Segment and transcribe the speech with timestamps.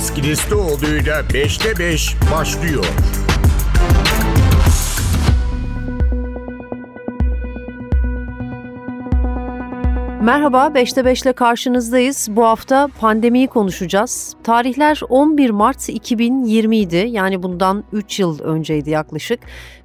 [0.00, 2.84] Deniz Kilislioğlu'yla 5'te 5 başlıyor.
[10.30, 12.28] Merhaba, 5'te 5 ile karşınızdayız.
[12.30, 14.36] Bu hafta pandemiyi konuşacağız.
[14.44, 17.06] Tarihler 11 Mart 2020 idi.
[17.10, 19.40] Yani bundan 3 yıl önceydi yaklaşık.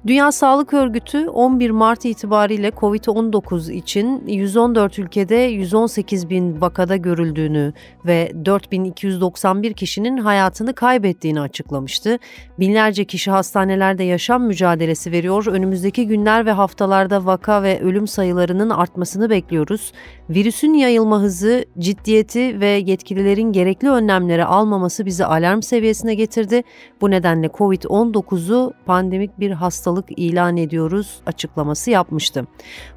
[0.06, 7.72] Dünya Sağlık Örgütü 11 Mart itibariyle COVID-19 için 114 ülkede 118 bin vakada görüldüğünü
[8.04, 12.18] ve 4291 kişinin hayatını kaybettiğini açıklamıştı.
[12.58, 15.46] Binlerce kişi hastanelerde yaşam mücadelesi veriyor.
[15.46, 19.92] Önümüzdeki günler ve haftalarda vaka ve ölüm sayılarının artmasını bekliyoruz.
[20.36, 26.62] Virüsün yayılma hızı, ciddiyeti ve yetkililerin gerekli önlemleri almaması bizi alarm seviyesine getirdi.
[27.00, 32.46] Bu nedenle COVID-19'u pandemik bir hastalık ilan ediyoruz açıklaması yapmıştı.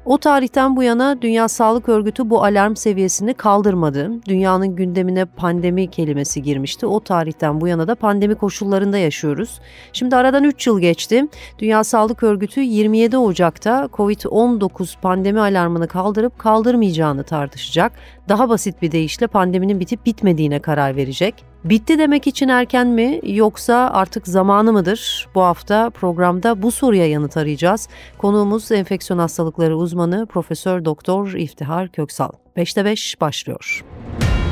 [0.04, 4.10] O tarihten bu yana Dünya Sağlık Örgütü bu alarm seviyesini kaldırmadı.
[4.28, 6.86] Dünyanın gündemine pandemi kelimesi girmişti.
[6.86, 9.60] O tarihten bu yana da pandemi koşullarında yaşıyoruz.
[9.92, 11.28] Şimdi aradan 3 yıl geçti.
[11.58, 17.92] Dünya Sağlık Örgütü 27 Ocak'ta COVID-19 pandemi alarmını kaldırıp kaldırmayacağını tartışacak.
[18.28, 21.44] Daha basit bir deyişle pandeminin bitip bitmediğine karar verecek.
[21.64, 25.28] Bitti demek için erken mi yoksa artık zamanı mıdır?
[25.34, 27.88] Bu hafta programda bu soruya yanıt arayacağız.
[28.18, 32.30] Konuğumuz enfeksiyon hastalıkları uzmanı Profesör Doktor İftihar Köksal.
[32.56, 33.84] 5'te 5 başlıyor.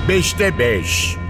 [0.08, 1.27] 5'te 5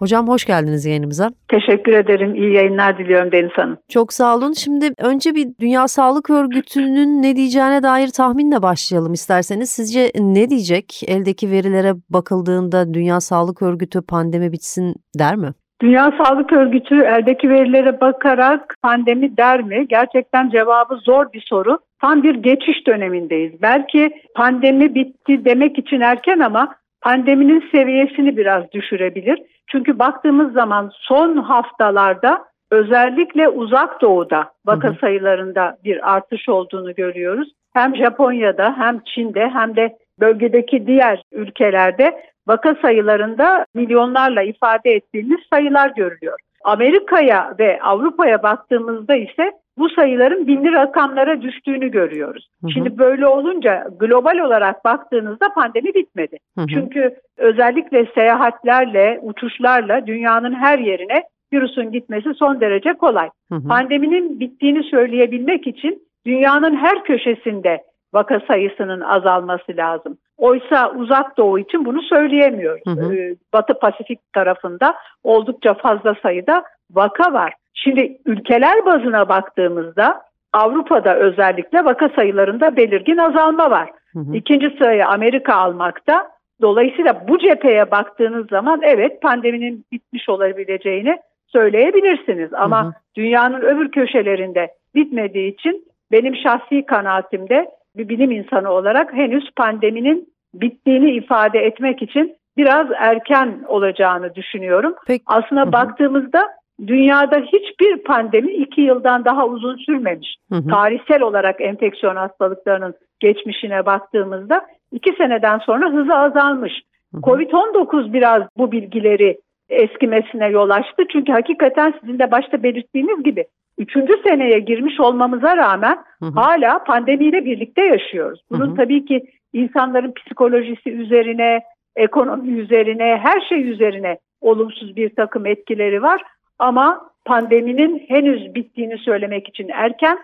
[0.00, 1.30] Hocam hoş geldiniz yayınımıza.
[1.48, 2.34] Teşekkür ederim.
[2.34, 3.78] İyi yayınlar diliyorum Deniz Hanım.
[3.88, 4.52] Çok sağ olun.
[4.52, 9.70] Şimdi önce bir Dünya Sağlık Örgütü'nün ne diyeceğine dair tahminle başlayalım isterseniz.
[9.70, 11.00] Sizce ne diyecek?
[11.08, 15.48] Eldeki verilere bakıldığında Dünya Sağlık Örgütü pandemi bitsin der mi?
[15.82, 19.86] Dünya Sağlık Örgütü eldeki verilere bakarak pandemi der mi?
[19.88, 21.78] Gerçekten cevabı zor bir soru.
[22.00, 23.62] Tam bir geçiş dönemindeyiz.
[23.62, 29.42] Belki pandemi bitti demek için erken ama pandeminin seviyesini biraz düşürebilir.
[29.66, 34.96] Çünkü baktığımız zaman son haftalarda özellikle uzak doğuda vaka hı hı.
[35.00, 37.52] sayılarında bir artış olduğunu görüyoruz.
[37.74, 45.90] Hem Japonya'da hem Çin'de hem de bölgedeki diğer ülkelerde vaka sayılarında milyonlarla ifade ettiğimiz sayılar
[45.96, 46.38] görülüyor.
[46.64, 52.48] Amerika'ya ve Avrupa'ya baktığımızda ise bu sayıların binli rakamlara düştüğünü görüyoruz.
[52.60, 52.70] Hı hı.
[52.70, 56.36] Şimdi böyle olunca global olarak baktığınızda pandemi bitmedi.
[56.58, 56.66] Hı hı.
[56.66, 61.22] Çünkü özellikle seyahatlerle, uçuşlarla dünyanın her yerine
[61.52, 63.30] virüsün gitmesi son derece kolay.
[63.52, 63.68] Hı hı.
[63.68, 67.82] Pandeminin bittiğini söyleyebilmek için dünyanın her köşesinde
[68.14, 70.18] vaka sayısının azalması lazım.
[70.38, 72.82] Oysa uzak doğu için bunu söyleyemiyoruz.
[72.86, 73.14] Hı hı.
[73.14, 74.94] Ee, Batı Pasifik tarafında
[75.24, 77.52] oldukça fazla sayıda vaka var.
[77.84, 83.90] Şimdi ülkeler bazına baktığımızda Avrupa'da özellikle vaka sayılarında belirgin azalma var.
[84.12, 84.36] Hı hı.
[84.36, 86.28] İkinci sırayı Amerika almakta.
[86.60, 92.54] Dolayısıyla bu cepheye baktığınız zaman evet pandeminin bitmiş olabileceğini söyleyebilirsiniz.
[92.54, 92.92] Ama hı hı.
[93.16, 101.10] dünyanın öbür köşelerinde bitmediği için benim şahsi kanaatimde bir bilim insanı olarak henüz pandeminin bittiğini
[101.10, 104.94] ifade etmek için biraz erken olacağını düşünüyorum.
[105.06, 105.24] Peki.
[105.26, 105.72] Aslında hı hı.
[105.72, 110.36] baktığımızda dünyada hiçbir pandemi iki yıldan daha uzun sürmemiş.
[110.52, 110.68] Hı hı.
[110.68, 116.72] Tarihsel olarak enfeksiyon hastalıklarının geçmişine baktığımızda iki seneden sonra hızı azalmış.
[117.14, 119.38] Covid-19 biraz bu bilgileri
[119.68, 121.02] eskimesine yol açtı.
[121.12, 123.44] Çünkü hakikaten sizin de başta belirttiğiniz gibi
[123.78, 126.30] üçüncü seneye girmiş olmamıza rağmen hı hı.
[126.34, 128.40] hala pandemiyle birlikte yaşıyoruz.
[128.50, 128.76] Bunun hı hı.
[128.76, 129.20] tabii ki
[129.52, 131.60] insanların psikolojisi üzerine,
[131.96, 136.22] ekonomi üzerine, her şey üzerine olumsuz bir takım etkileri var.
[136.60, 140.18] Ama pandeminin henüz bittiğini söylemek için erken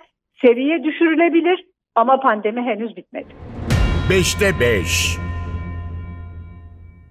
[0.45, 1.65] seviye düşürülebilir
[1.95, 3.29] ama pandemi henüz bitmedi.
[4.11, 5.19] 5'te 5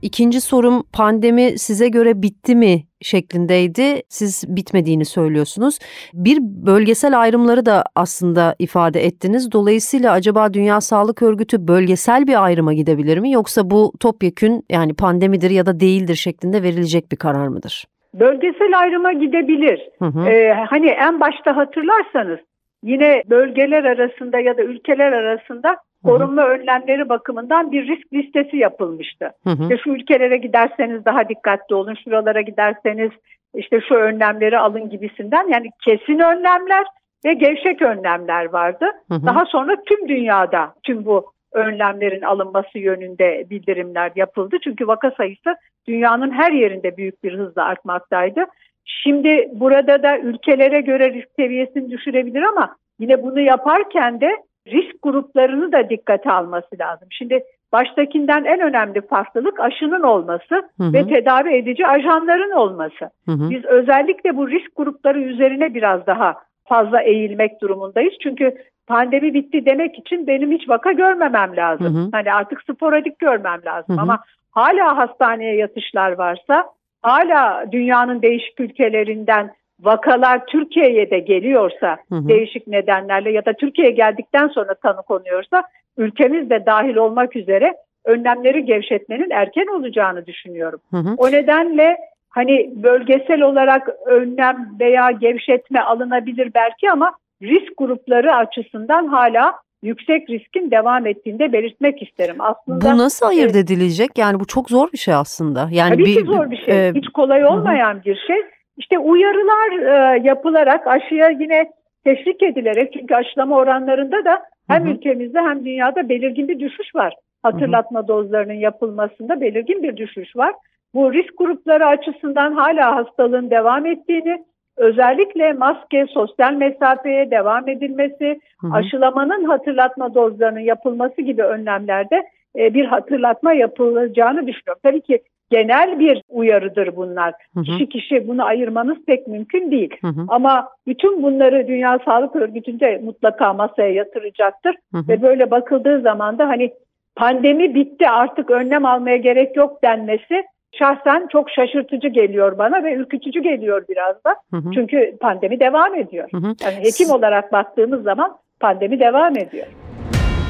[0.01, 4.01] İkinci sorum pandemi size göre bitti mi şeklindeydi.
[4.09, 5.79] Siz bitmediğini söylüyorsunuz.
[6.13, 9.51] Bir bölgesel ayrımları da aslında ifade ettiniz.
[9.51, 15.49] Dolayısıyla acaba Dünya Sağlık Örgütü bölgesel bir ayrıma gidebilir mi yoksa bu topyekün yani pandemidir
[15.49, 17.85] ya da değildir şeklinde verilecek bir karar mıdır?
[18.19, 19.89] Bölgesel ayrıma gidebilir.
[19.99, 20.29] Hı hı.
[20.29, 22.39] Ee, hani en başta hatırlarsanız
[22.83, 26.49] yine bölgeler arasında ya da ülkeler arasında korunma hı hı.
[26.49, 29.31] önlemleri bakımından bir risk listesi yapılmıştı.
[29.43, 29.63] Hı hı.
[29.63, 33.11] İşte şu ülkelere giderseniz daha dikkatli olun, şuralara giderseniz
[33.55, 35.47] işte şu önlemleri alın gibisinden.
[35.47, 36.85] Yani kesin önlemler
[37.25, 38.85] ve gevşek önlemler vardı.
[39.11, 39.25] Hı hı.
[39.25, 44.57] Daha sonra tüm dünyada tüm bu önlemlerin alınması yönünde bildirimler yapıldı.
[44.63, 45.55] Çünkü vaka sayısı
[45.87, 48.45] dünyanın her yerinde büyük bir hızla artmaktaydı.
[48.85, 54.29] Şimdi burada da ülkelere göre risk seviyesini düşürebilir ama yine bunu yaparken de
[54.67, 57.07] risk gruplarını da dikkate alması lazım.
[57.11, 57.43] Şimdi
[57.73, 60.93] baştakinden en önemli farklılık aşının olması Hı hı.
[60.93, 63.09] ve tedavi edici ajanların olması.
[63.25, 63.49] Hı hı.
[63.49, 68.13] Biz özellikle bu risk grupları üzerine biraz daha fazla eğilmek durumundayız.
[68.23, 68.57] Çünkü
[68.87, 71.95] pandemi bitti demek için benim hiç vaka görmemem lazım.
[71.95, 72.09] Hı hı.
[72.11, 74.01] Hani artık sporadik görmem lazım Hı hı.
[74.01, 74.19] ama
[74.51, 76.65] hala hastaneye yatışlar varsa,
[77.01, 82.27] hala dünyanın değişik ülkelerinden vakalar Türkiye'ye de geliyorsa Hı hı.
[82.27, 85.63] değişik nedenlerle ya da Türkiye'ye geldikten sonra tanı konuyorsa
[85.97, 87.73] ülkemiz de dahil olmak üzere
[88.05, 90.79] önlemleri gevşetmenin erken olacağını düşünüyorum.
[90.91, 91.15] Hı hı.
[91.17, 91.97] O nedenle
[92.29, 97.11] hani bölgesel olarak önlem veya gevşetme alınabilir belki ama
[97.45, 99.53] risk grupları açısından hala
[99.83, 102.35] yüksek riskin devam ettiğini de belirtmek isterim.
[102.39, 103.55] Aslında Bu nasıl ayırt Evet.
[103.55, 104.17] edilecek?
[104.17, 105.67] Yani bu çok zor bir şey aslında.
[105.71, 106.87] Yani tabii ki bir, zor bir şey.
[106.87, 108.37] e, Hiç kolay olmayan bir şey.
[108.77, 109.71] İşte uyarılar
[110.15, 111.71] e, yapılarak aşıya yine
[112.03, 114.91] teşvik edilerek çünkü aşılama oranlarında da hem Hı hı.
[114.93, 117.13] ülkemizde hem dünyada belirgin bir düşüş var.
[117.43, 120.53] Hatırlatma dozlarının yapılmasında belirgin bir düşüş var.
[120.93, 124.43] Bu risk grupları açısından hala hastalığın devam ettiğini,
[124.77, 128.73] özellikle maske, sosyal mesafeye devam edilmesi, Hı hı.
[128.73, 132.23] aşılamanın hatırlatma dozlarının yapılması gibi önlemlerde
[132.55, 134.79] e, bir hatırlatma yapılacağını düşünüyorum.
[134.83, 135.19] Tabii ki
[135.49, 137.33] genel bir uyarıdır bunlar.
[137.53, 137.63] Hı hı.
[137.63, 139.95] Kişi kişi bunu ayırmanız pek mümkün değil.
[140.01, 140.25] Hı hı.
[140.27, 144.75] Ama bütün bunları Dünya Sağlık Örgütü'nde mutlaka masaya yatıracaktır.
[144.93, 145.07] Hı hı.
[145.07, 146.73] Ve böyle bakıldığı zaman da hani
[147.15, 150.43] pandemi bitti artık önlem almaya gerek yok denmesi
[150.79, 154.35] şahsen çok şaşırtıcı geliyor bana ve ürkütücü geliyor biraz da.
[154.51, 154.71] Hı hı.
[154.73, 156.29] Çünkü pandemi devam ediyor.
[156.31, 156.55] Hı hı.
[156.63, 159.67] Yani hekim olarak baktığımız zaman pandemi devam ediyor.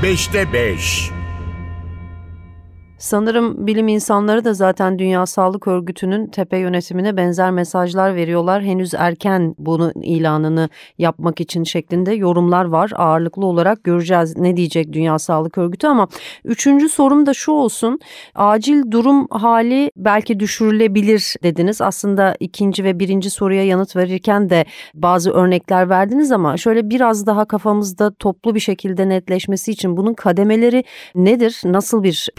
[0.03, 1.24] 5'te 5.
[2.97, 8.63] Sanırım bilim insanları da zaten Dünya Sağlık Örgütü'nün tepe yönetimine benzer mesajlar veriyorlar.
[8.63, 12.91] Henüz erken bunun ilanını yapmak için şeklinde yorumlar var.
[12.95, 16.07] Ağırlıklı olarak göreceğiz ne diyecek Dünya Sağlık Örgütü ama
[16.45, 17.99] üçüncü sorum da şu olsun.
[18.35, 21.81] Acil durum hali belki düşürülebilir dediniz.
[21.81, 27.45] Aslında ikinci ve birinci soruya yanıt verirken de bazı örnekler verdiniz ama şöyle biraz daha
[27.45, 30.83] kafamızda toplu bir şekilde netleşmesi için bunun kademeleri
[31.15, 31.61] nedir?
[31.65, 32.29] Nasıl bir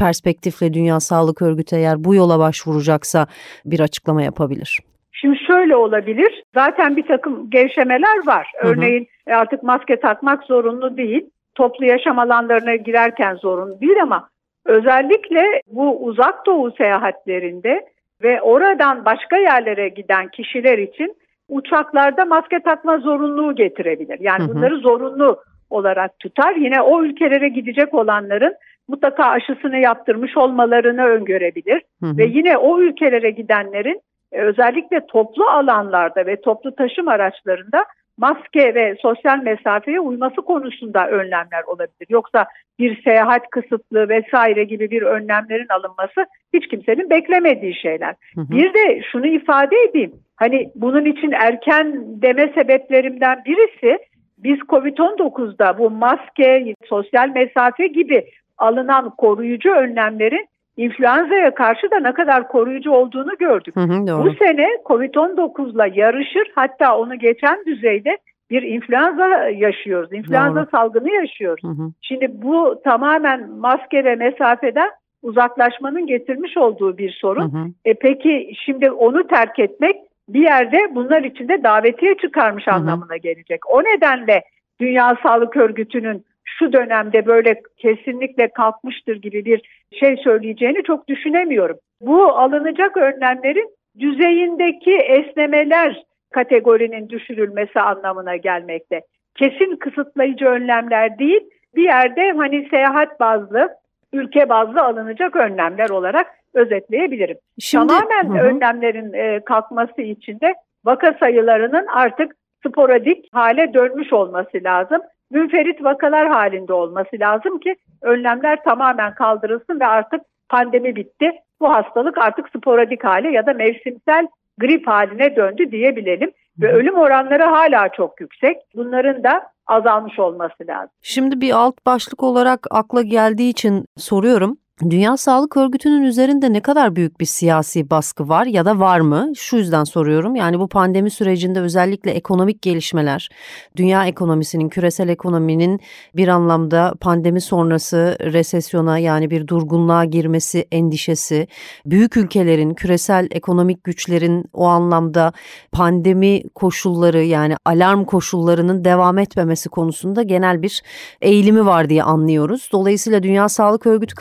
[0.46, 3.26] perspektifle Dünya Sağlık Örgütü eğer bu yola başvuracaksa
[3.64, 4.80] bir açıklama yapabilir?
[5.12, 6.42] Şimdi şöyle olabilir.
[6.54, 8.52] Zaten bir takım gevşemeler var.
[8.60, 8.72] Hı hı.
[8.72, 11.30] Örneğin e, artık maske takmak zorunlu değil.
[11.54, 14.28] Toplu yaşam alanlarına girerken zorunlu değil ama
[14.64, 17.86] özellikle bu uzak doğu seyahatlerinde
[18.22, 21.16] ve oradan başka yerlere giden kişiler için
[21.48, 24.20] uçaklarda maske takma zorunluluğu getirebilir.
[24.20, 24.54] Yani Hı hı.
[24.54, 26.56] bunları zorunlu olarak tutar.
[26.56, 28.54] Yine o ülkelere gidecek olanların
[28.88, 31.82] mutlaka aşısını yaptırmış olmalarını öngörebilir.
[32.02, 32.18] Hı hı.
[32.18, 34.00] Ve yine o ülkelere gidenlerin
[34.32, 37.84] e, özellikle toplu alanlarda ve toplu taşım araçlarında
[38.18, 42.06] maske ve sosyal mesafeye uyması konusunda önlemler olabilir.
[42.08, 42.46] Yoksa
[42.78, 48.14] bir seyahat kısıtlı vesaire gibi bir önlemlerin alınması hiç kimsenin beklemediği şeyler.
[48.34, 48.50] Hı hı.
[48.50, 50.12] Bir de şunu ifade edeyim.
[50.36, 53.98] Hani bunun için erken deme sebeplerimden birisi
[54.38, 58.24] biz Covid-19'da bu maske, sosyal mesafe gibi
[58.58, 63.76] alınan koruyucu önlemlerin influenza'ya karşı da ne kadar koruyucu olduğunu gördük.
[63.76, 64.34] Hı hı, Bu doğru.
[64.34, 68.18] sene Covid-19'la yarışır hatta onu geçen düzeyde
[68.50, 70.12] bir influenza yaşıyoruz.
[70.12, 70.70] İnfluenza Doğru.
[70.70, 71.64] salgını yaşıyoruz.
[71.64, 71.90] Hı hı.
[72.02, 74.90] Şimdi bu tamamen maske ve mesafeden
[75.22, 77.52] uzaklaşmanın getirmiş olduğu bir Hı sorun.
[77.52, 77.66] hı.
[77.84, 79.96] E peki şimdi onu terk etmek
[80.28, 82.74] bir yerde bunlar için de davetiye çıkarmış Hı hı.
[82.74, 83.60] anlamına gelecek.
[83.70, 84.42] O nedenle
[84.80, 86.24] Dünya Sağlık Örgütü'nün
[86.58, 89.62] şu dönemde böyle kesinlikle kalkmıştır gibi bir
[90.00, 91.76] şey söyleyeceğini çok düşünemiyorum.
[92.00, 99.00] Bu alınacak önlemlerin düzeyindeki esnemeler kategorinin düşürülmesi anlamına gelmekte.
[99.34, 101.40] Kesin kısıtlayıcı önlemler değil,
[101.76, 103.68] bir yerde hani seyahat bazlı,
[104.12, 107.36] ülke bazlı alınacak önlemler olarak özetleyebilirim.
[107.58, 108.46] Şimdi Tamamen Hı hı.
[108.46, 112.32] önlemlerin e, kalkması için de vaka sayılarının artık
[112.66, 115.00] sporadik hale dönmüş olması lazım.
[115.30, 121.32] Münferit vakalar halinde olması lazım ki önlemler tamamen kaldırılsın ve artık pandemi bitti.
[121.60, 124.26] Bu hastalık artık sporadik hale ya da mevsimsel
[124.58, 126.30] grip haline döndü diyebilelim.
[126.58, 128.56] Ve ölüm oranları hala çok yüksek.
[128.74, 130.90] Bunların da azalmış olması lazım.
[131.02, 134.58] Şimdi bir alt başlık olarak akla geldiği için soruyorum.
[134.82, 139.32] Dünya Sağlık Örgütü'nün üzerinde ne kadar büyük bir siyasi baskı var ya da var mı?
[139.36, 140.36] Şu yüzden soruyorum.
[140.36, 143.28] Yani bu pandemi sürecinde özellikle ekonomik gelişmeler,
[143.76, 145.80] dünya ekonomisinin, küresel ekonominin
[146.16, 151.48] bir anlamda pandemi sonrası resesyona yani bir durgunluğa girmesi endişesi,
[151.86, 155.32] büyük ülkelerin, küresel ekonomik güçlerin o anlamda
[155.72, 160.82] pandemi koşulları yani alarm koşullarının devam etmemesi konusunda genel bir
[161.20, 162.68] eğilimi var diye anlıyoruz.
[162.72, 164.14] Dolayısıyla Dünya Sağlık Örgütü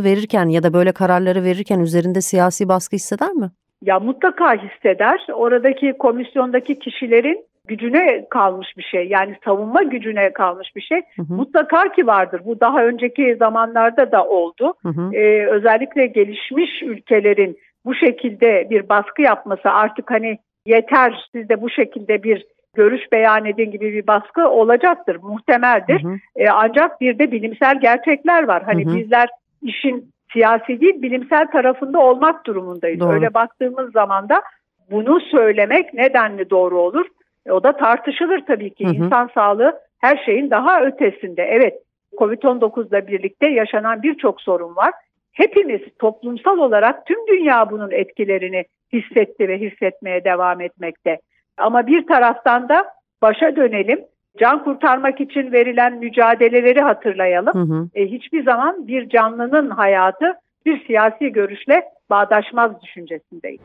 [0.00, 3.50] kararını verirken ya da böyle kararları verirken üzerinde siyasi baskı hisseder mi?
[3.82, 5.26] Ya mutlaka hisseder.
[5.32, 9.08] Oradaki komisyondaki kişilerin gücüne kalmış bir şey.
[9.08, 11.00] Yani savunma gücüne kalmış bir şey.
[11.16, 11.34] Hı hı.
[11.34, 12.42] Mutlaka ki vardır.
[12.44, 14.74] Bu daha önceki zamanlarda da oldu.
[14.82, 15.14] Hı hı.
[15.14, 21.70] Ee, özellikle gelişmiş ülkelerin bu şekilde bir baskı yapması artık hani yeter siz de bu
[21.70, 25.16] şekilde bir görüş beyan edin gibi bir baskı olacaktır.
[25.22, 26.04] Muhtemeldir.
[26.04, 26.16] Hı hı.
[26.36, 28.62] Ee, ancak bir de bilimsel gerçekler var.
[28.62, 28.96] Hani hı hı.
[28.96, 29.28] bizler
[29.62, 33.00] işin siyasi değil bilimsel tarafında olmak durumundayız.
[33.00, 33.12] Doğru.
[33.12, 34.42] Öyle baktığımız zaman da
[34.90, 37.06] bunu söylemek nedenli doğru olur?
[37.46, 38.84] E, o da tartışılır tabii ki.
[38.84, 38.94] Hı hı.
[38.94, 41.42] İnsan sağlığı her şeyin daha ötesinde.
[41.42, 41.74] Evet
[42.18, 44.92] Covid-19'la birlikte yaşanan birçok sorun var.
[45.32, 51.18] Hepimiz toplumsal olarak tüm dünya bunun etkilerini hissetti ve hissetmeye devam etmekte.
[51.56, 52.84] Ama bir taraftan da
[53.22, 54.00] başa dönelim
[54.40, 57.54] can kurtarmak için verilen mücadeleleri hatırlayalım.
[57.54, 57.88] Hı hı.
[57.94, 60.26] E, hiçbir zaman bir canlının hayatı
[60.66, 63.60] bir siyasi görüşle bağdaşmaz düşüncesindeyim.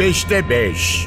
[0.00, 1.06] Beşte beş.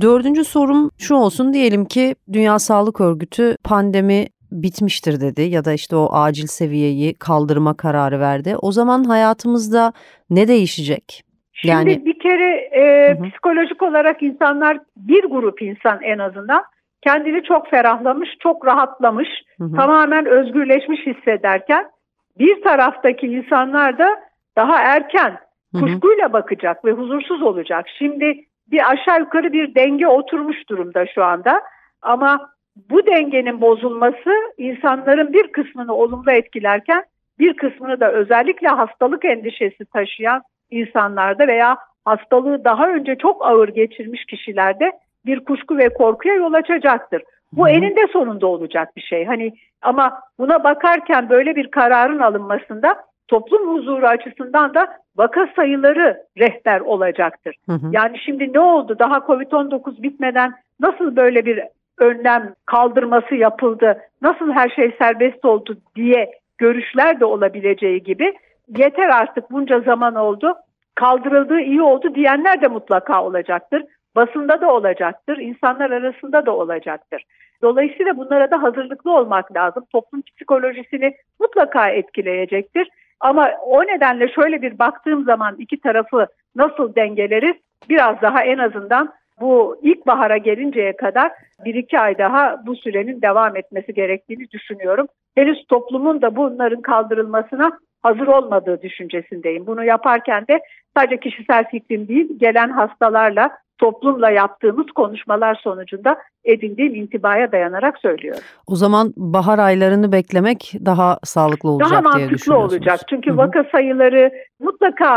[0.00, 5.96] Dördüncü sorum şu olsun diyelim ki Dünya Sağlık Örgütü pandemi bitmiştir dedi ya da işte
[5.96, 8.56] o acil seviyeyi kaldırma kararı verdi.
[8.62, 9.92] O zaman hayatımızda
[10.30, 11.24] ne değişecek?
[11.52, 12.04] Şimdi yani...
[12.04, 13.28] bir kere e, hı hı.
[13.30, 16.62] psikolojik olarak insanlar bir grup insan en azından
[17.02, 19.28] kendini çok ferahlamış, çok rahatlamış,
[19.58, 19.76] hı hı.
[19.76, 21.90] tamamen özgürleşmiş hissederken
[22.38, 24.20] bir taraftaki insanlar da
[24.56, 25.38] daha erken
[25.74, 27.86] kuşkuyla bakacak ve huzursuz olacak.
[27.98, 31.62] Şimdi bir aşağı yukarı bir denge oturmuş durumda şu anda
[32.02, 32.50] ama
[32.90, 37.04] bu dengenin bozulması insanların bir kısmını olumlu etkilerken
[37.38, 44.24] bir kısmını da özellikle hastalık endişesi taşıyan insanlarda veya hastalığı daha önce çok ağır geçirmiş
[44.24, 44.92] kişilerde
[45.26, 47.22] bir kuşku ve korkuya yol açacaktır.
[47.52, 47.70] Bu Hı.
[47.70, 49.24] eninde sonunda olacak bir şey.
[49.24, 52.96] Hani ama buna bakarken böyle bir kararın alınmasında
[53.28, 54.86] toplum huzuru açısından da
[55.16, 57.56] vaka sayıları rehber olacaktır.
[57.66, 57.86] Hı hı.
[57.92, 58.96] Yani şimdi ne oldu?
[58.98, 61.60] Daha Covid-19 bitmeden nasıl böyle bir
[61.98, 63.98] önlem kaldırması yapıldı?
[64.22, 68.32] Nasıl her şey serbest oldu diye görüşler de olabileceği gibi
[68.76, 70.54] yeter artık bunca zaman oldu.
[70.94, 73.82] Kaldırıldığı iyi oldu diyenler de mutlaka olacaktır
[74.16, 77.24] basında da olacaktır, insanlar arasında da olacaktır.
[77.62, 79.84] Dolayısıyla bunlara da hazırlıklı olmak lazım.
[79.92, 82.88] Toplum psikolojisini mutlaka etkileyecektir.
[83.20, 86.26] Ama o nedenle şöyle bir baktığım zaman iki tarafı
[86.56, 87.56] nasıl dengeleriz?
[87.88, 91.32] Biraz daha en azından bu ilkbahara gelinceye kadar
[91.64, 95.06] bir iki ay daha bu sürenin devam etmesi gerektiğini düşünüyorum.
[95.34, 99.66] Henüz toplumun da bunların kaldırılmasına hazır olmadığı düşüncesindeyim.
[99.66, 100.60] Bunu yaparken de
[100.96, 103.50] sadece kişisel fikrim değil, gelen hastalarla
[103.80, 108.42] toplumla yaptığımız konuşmalar sonucunda edindiğim intibaya dayanarak söylüyorum.
[108.66, 113.00] O zaman bahar aylarını beklemek daha sağlıklı olacak daha diye mantıklı olacak.
[113.10, 113.38] Çünkü Hı-hı.
[113.38, 115.10] vaka sayıları mutlaka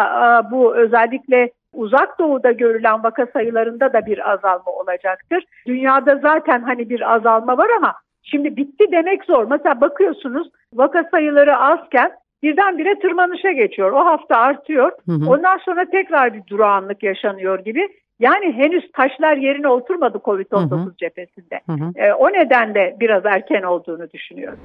[0.51, 5.43] bu özellikle Uzak Doğu'da görülen vaka sayılarında da bir azalma olacaktır.
[5.67, 7.93] Dünyada zaten hani bir azalma var ama
[8.23, 9.47] şimdi bitti demek zor.
[9.49, 12.11] Mesela bakıyorsunuz vaka sayıları azken
[12.43, 13.91] birdenbire tırmanışa geçiyor.
[13.91, 14.91] O hafta artıyor.
[15.05, 15.29] Hı hı.
[15.29, 17.87] Ondan sonra tekrar bir durağanlık yaşanıyor gibi.
[18.19, 20.93] Yani henüz taşlar yerine oturmadı Covid-19 hı hı.
[20.97, 21.61] cephesinde.
[21.65, 21.91] Hı hı.
[21.95, 24.59] E, o nedenle biraz erken olduğunu düşünüyorum.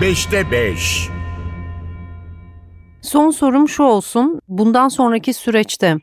[0.00, 1.08] Beşte beş.
[3.02, 4.40] Son sorum şu olsun.
[4.48, 5.94] Bundan sonraki süreçte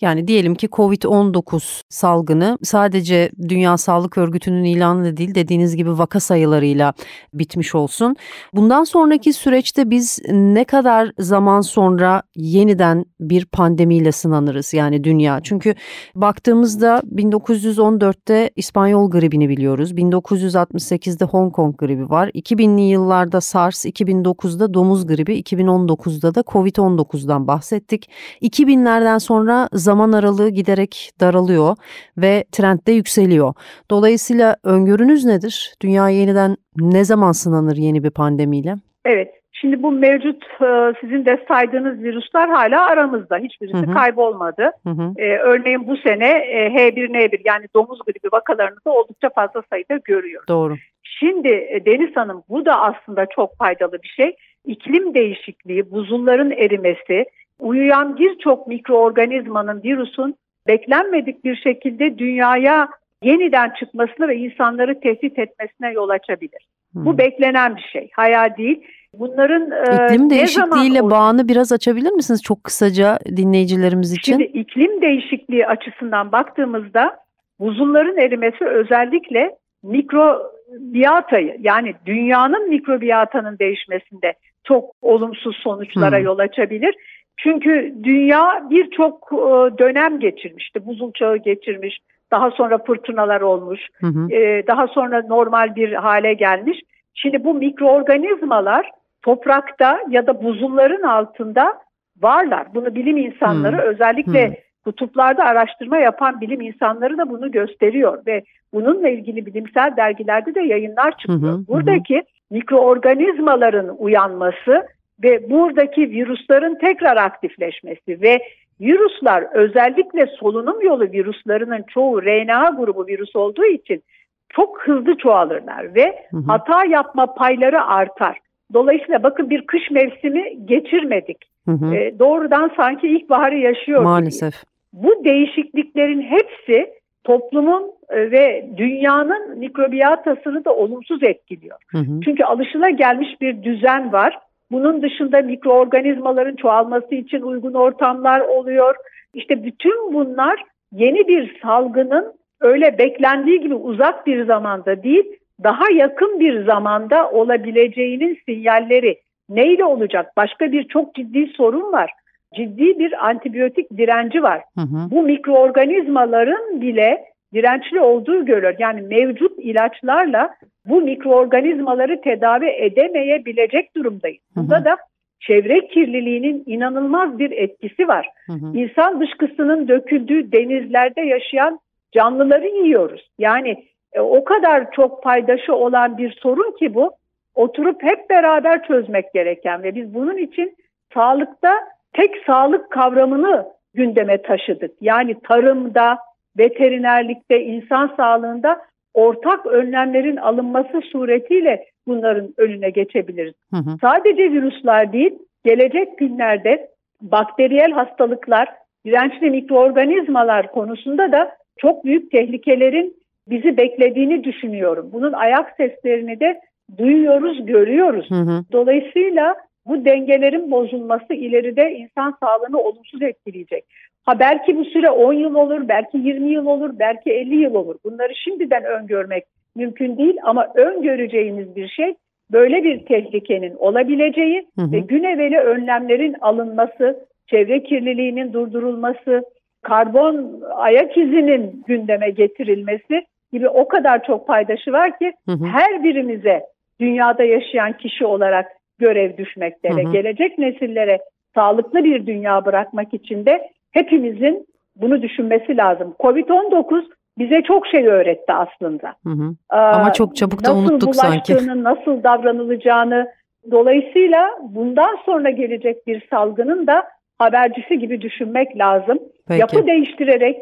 [0.00, 6.94] yani diyelim ki Covid-19 salgını sadece Dünya Sağlık Örgütü'nün ilanı değil dediğiniz gibi vaka sayılarıyla
[7.34, 8.16] bitmiş olsun.
[8.54, 15.40] Bundan sonraki süreçte biz ne kadar zaman sonra yeniden bir pandemiyle sınanırız yani dünya.
[15.42, 15.74] Çünkü
[16.14, 19.92] baktığımızda 1914'te İspanyol gribini biliyoruz.
[19.92, 22.28] 1968'de Hong Kong gribi var.
[22.28, 28.10] 2000'li yıllarda SARS, 2009'da domuz gribi, 2019'da da Covid-19'dan bahsettik.
[28.42, 31.76] 2000'lerden sonra zaman aralığı giderek daralıyor
[32.18, 33.54] ve trendde yükseliyor.
[33.90, 35.74] Dolayısıyla öngörünüz nedir?
[35.82, 38.74] Dünya yeniden ne zaman sınanır yeni bir pandemiyle?
[39.04, 39.40] Evet.
[39.52, 43.38] Şimdi bu mevcut e, sizin de saydığınız virüsler hala aramızda.
[43.38, 43.94] Hiçbirisi hı hı.
[43.94, 44.70] kaybolmadı.
[44.86, 45.12] Hı hı.
[45.16, 50.48] Ee, örneğin bu sene e, H1N1 yani domuz gribi vakalarını da oldukça fazla sayıda görüyoruz.
[50.48, 50.76] Doğru.
[51.02, 54.36] Şimdi e, Deniz Hanım bu da aslında çok faydalı bir şey.
[54.66, 57.24] iklim değişikliği, buzulların erimesi,
[57.60, 60.34] uyuyan birçok mikroorganizmanın, virüsün
[60.68, 62.88] beklenmedik bir şekilde dünyaya
[63.22, 66.66] yeniden çıkmasına ve insanları tehdit etmesine yol açabilir.
[66.92, 67.06] Hmm.
[67.06, 68.82] Bu beklenen bir şey, hayal değil.
[69.14, 74.32] Bunların e, iklim değişikliğiyle zaman bağını biraz açabilir misiniz çok kısaca dinleyicilerimiz için?
[74.32, 77.16] Şimdi iklim değişikliği açısından baktığımızda
[77.60, 86.24] buzulların erimesi özellikle mikrobiyatayı yani dünyanın mikrobiyatanın değişmesinde çok olumsuz sonuçlara hmm.
[86.24, 86.94] yol açabilir.
[87.42, 90.86] Çünkü dünya birçok e, dönem geçirmişti.
[90.86, 91.98] Buzul çağı geçirmiş,
[92.30, 94.32] daha sonra fırtınalar olmuş, hı hı.
[94.32, 96.80] E, daha sonra normal bir hale gelmiş.
[97.14, 98.90] Şimdi bu mikroorganizmalar
[99.22, 101.78] toprakta ya da buzulların altında
[102.20, 102.74] varlar.
[102.74, 103.82] Bunu bilim insanları hı.
[103.82, 104.54] özellikle hı.
[104.84, 108.42] kutuplarda araştırma yapan bilim insanları da bunu gösteriyor ve
[108.74, 111.52] bununla ilgili bilimsel dergilerde de yayınlar çıkıyor.
[111.52, 111.66] Hı hı.
[111.68, 114.86] Buradaki mikroorganizmaların uyanması
[115.22, 118.38] ve buradaki virüslerin tekrar aktifleşmesi ve
[118.80, 124.02] virüsler özellikle solunum yolu virüslerinin çoğu RNA grubu virüs olduğu için
[124.48, 126.42] çok hızlı çoğalırlar ve hı hı.
[126.46, 128.38] hata yapma payları artar.
[128.74, 131.38] Dolayısıyla bakın bir kış mevsimi geçirmedik.
[131.68, 131.94] Hı hı.
[131.94, 134.52] E, doğrudan sanki ilkbaharı yaşıyor Maalesef.
[134.52, 134.70] Gibi.
[134.92, 136.90] Bu değişikliklerin hepsi
[137.24, 141.78] toplumun e, ve dünyanın mikrobiyatasını da olumsuz etkiliyor.
[141.86, 142.20] Hı hı.
[142.24, 144.38] Çünkü alışıla gelmiş bir düzen var
[144.72, 148.94] bunun dışında mikroorganizmaların çoğalması için uygun ortamlar oluyor.
[149.34, 155.24] İşte bütün bunlar yeni bir salgının öyle beklendiği gibi uzak bir zamanda değil,
[155.62, 159.18] daha yakın bir zamanda olabileceğinin sinyalleri.
[159.48, 160.32] Neyle olacak?
[160.36, 162.10] Başka bir çok ciddi sorun var.
[162.56, 164.62] Ciddi bir antibiyotik direnci var.
[164.74, 165.10] Hı hı.
[165.10, 168.76] Bu mikroorganizmaların bile dirençli olduğu görülür.
[168.78, 170.54] Yani mevcut ilaçlarla
[170.84, 174.42] bu mikroorganizmaları tedavi edemeyebilecek durumdayız.
[174.56, 174.96] Bunda da
[175.40, 178.28] çevre kirliliğinin inanılmaz bir etkisi var.
[178.46, 178.78] Hı hı.
[178.78, 181.80] İnsan dışkısının döküldüğü denizlerde yaşayan
[182.12, 183.28] canlıları yiyoruz.
[183.38, 187.12] Yani e, o kadar çok paydaşı olan bir sorun ki bu.
[187.54, 190.76] Oturup hep beraber çözmek gereken ve biz bunun için
[191.14, 191.74] sağlıkta
[192.12, 194.90] tek sağlık kavramını gündeme taşıdık.
[195.00, 196.18] Yani tarımda,
[196.58, 198.80] veterinerlikte, insan sağlığında
[199.14, 203.54] ortak önlemlerin alınması suretiyle bunların önüne geçebiliriz.
[203.74, 203.96] Hı hı.
[204.00, 206.88] Sadece virüsler değil, gelecek günlerde
[207.22, 208.68] bakteriyel hastalıklar,
[209.06, 213.16] dirençli mikroorganizmalar konusunda da çok büyük tehlikelerin
[213.48, 215.10] bizi beklediğini düşünüyorum.
[215.12, 216.60] Bunun ayak seslerini de
[216.98, 218.30] duyuyoruz, görüyoruz.
[218.30, 218.64] Hı hı.
[218.72, 219.54] Dolayısıyla
[219.86, 223.84] bu dengelerin bozulması ileride insan sağlığını olumsuz etkileyecek.
[224.26, 227.96] Ha belki bu süre 10 yıl olur, belki 20 yıl olur, belki 50 yıl olur.
[228.04, 229.44] Bunları şimdiden öngörmek
[229.76, 232.14] mümkün değil ama öngöreceğimiz bir şey
[232.52, 234.92] böyle bir tehlikenin olabileceği hı hı.
[234.92, 239.42] ve gün evveli önlemlerin alınması, çevre kirliliğinin durdurulması,
[239.82, 245.64] karbon ayak izinin gündeme getirilmesi gibi o kadar çok paydaşı var ki hı hı.
[245.64, 246.62] her birimize
[247.00, 248.66] dünyada yaşayan kişi olarak
[248.98, 251.18] görev düşmekte ve gelecek nesillere
[251.54, 256.14] sağlıklı bir dünya bırakmak için de hepimizin bunu düşünmesi lazım.
[256.20, 257.04] Covid-19
[257.38, 259.14] bize çok şey öğretti aslında.
[259.26, 259.54] Hı hı.
[259.68, 261.54] Ama çok çabuk da unuttuk sanki.
[261.82, 263.28] Nasıl davranılacağını.
[263.70, 267.04] Dolayısıyla bundan sonra gelecek bir salgının da
[267.38, 269.18] habercisi gibi düşünmek lazım.
[269.48, 269.60] Peki.
[269.60, 270.56] Yapı değiştirerek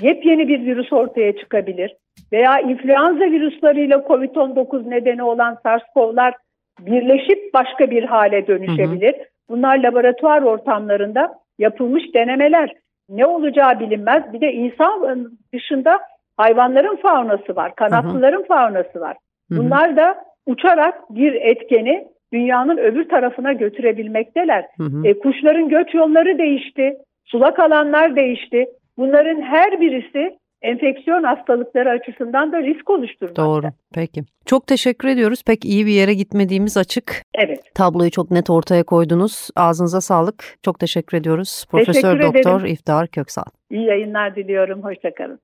[0.00, 1.96] yepyeni bir virüs ortaya çıkabilir.
[2.32, 6.34] Veya influenza virüsleriyle COVID-19 nedeni olan SARS-CoV'lar
[6.80, 9.12] birleşip başka bir hale dönüşebilir.
[9.12, 9.24] Hı hı.
[9.48, 12.72] Bunlar laboratuvar ortamlarında yapılmış denemeler.
[13.08, 14.32] Ne olacağı bilinmez.
[14.32, 16.00] Bir de insan dışında
[16.36, 19.16] hayvanların faunası var, kanatlıların faunası var.
[19.50, 20.14] Bunlar da
[20.46, 24.64] uçarak bir etkeni dünyanın öbür tarafına götürebilmekteler.
[24.76, 25.06] Hı hı.
[25.06, 28.66] E, kuşların göç yolları değişti, sulak alanlar değişti.
[28.98, 33.42] Bunların her birisi enfeksiyon hastalıkları açısından da risk oluşturmakta.
[33.42, 33.66] Doğru.
[33.94, 34.22] Peki.
[34.46, 35.42] Çok teşekkür ediyoruz.
[35.46, 37.22] Pek iyi bir yere gitmediğimiz açık.
[37.34, 37.74] Evet.
[37.74, 39.48] Tabloyu çok net ortaya koydunuz.
[39.56, 40.56] Ağzınıza sağlık.
[40.62, 41.66] Çok teşekkür ediyoruz.
[41.70, 42.72] Profesör teşekkür Doktor ederim.
[42.72, 43.44] İftihar Köksal.
[43.70, 44.82] İyi yayınlar diliyorum.
[44.82, 45.40] Hoşçakalın.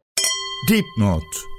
[0.71, 1.58] Dipnot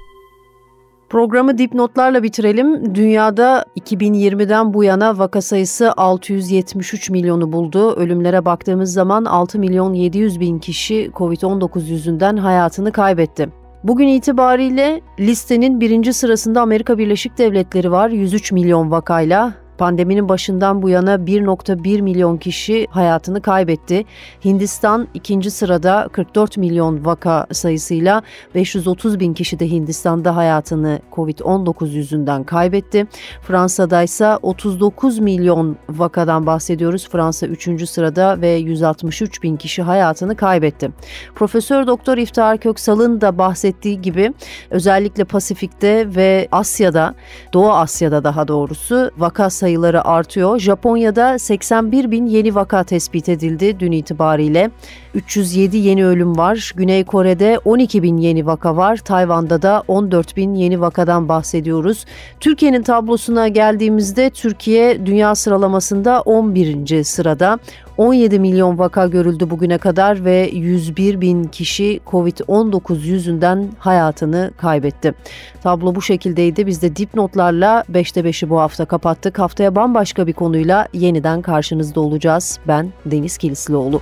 [1.10, 2.94] Programı dipnotlarla bitirelim.
[2.94, 7.94] Dünyada 2020'den bu yana vaka sayısı 673 milyonu buldu.
[7.94, 13.48] Ölümlere baktığımız zaman 6 milyon 700 bin kişi COVID-19 yüzünden hayatını kaybetti.
[13.84, 19.52] Bugün itibariyle listenin birinci sırasında Amerika Birleşik Devletleri var 103 milyon vakayla.
[19.80, 24.04] Pandeminin başından bu yana 1.1 milyon kişi hayatını kaybetti.
[24.44, 28.22] Hindistan ikinci sırada 44 milyon vaka sayısıyla
[28.54, 33.06] 530 bin kişi de Hindistan'da hayatını Covid-19 yüzünden kaybetti.
[33.42, 37.08] Fransa'da ise 39 milyon vakadan bahsediyoruz.
[37.08, 37.88] Fransa 3.
[37.88, 40.90] sırada ve 163 bin kişi hayatını kaybetti.
[41.34, 44.32] Profesör Doktor İftihar Köksal'ın da bahsettiği gibi
[44.70, 47.14] özellikle Pasifik'te ve Asya'da,
[47.52, 50.58] Doğu Asya'da daha doğrusu vaka sayıları artıyor.
[50.58, 54.70] Japonya'da 81 bin yeni vaka tespit edildi dün itibariyle.
[55.14, 56.72] 307 yeni ölüm var.
[56.76, 58.96] Güney Kore'de 12 bin yeni vaka var.
[58.96, 62.04] Tayvan'da da 14 bin yeni vakadan bahsediyoruz.
[62.40, 67.04] Türkiye'nin tablosuna geldiğimizde Türkiye dünya sıralamasında 11.
[67.04, 67.58] sırada.
[67.96, 75.14] 17 milyon vaka görüldü bugüne kadar ve 101 bin kişi Covid-19 yüzünden hayatını kaybetti.
[75.62, 76.66] Tablo bu şekildeydi.
[76.66, 79.38] Biz de dipnotlarla 5'te 5'i bu hafta kapattık.
[79.38, 82.58] Haftaya bambaşka bir konuyla yeniden karşınızda olacağız.
[82.68, 84.00] Ben Deniz Kilislioğlu.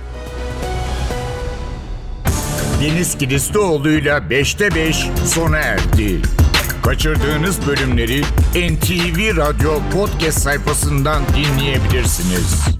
[2.81, 6.21] Deniz Kilislioğlu'yla 5'te 5 sona erdi.
[6.83, 8.21] Kaçırdığınız bölümleri
[8.55, 12.79] NTV Radyo podcast sayfasından dinleyebilirsiniz.